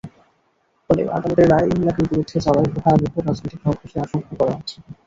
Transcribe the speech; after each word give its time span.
ফলে 0.89 1.03
আদালতের 1.09 1.47
রায় 1.49 1.67
ইংলাকের 1.71 2.05
বিরুদ্ধে 2.11 2.37
যাওয়ায় 2.45 2.69
ভয়াবহ 2.75 3.13
রাজনৈতিক 3.19 3.59
সংঘর্ষের 3.63 4.03
আশঙ্কা 4.05 4.33
করা 4.39 4.53
হচ্ছে। 4.55 4.75